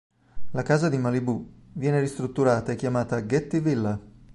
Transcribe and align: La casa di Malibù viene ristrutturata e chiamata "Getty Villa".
La 0.53 0.63
casa 0.63 0.89
di 0.89 0.97
Malibù 0.97 1.47
viene 1.73 1.99
ristrutturata 1.99 2.71
e 2.71 2.75
chiamata 2.75 3.23
"Getty 3.23 3.61
Villa". 3.61 3.99